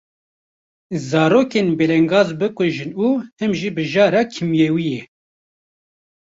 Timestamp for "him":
3.39-3.51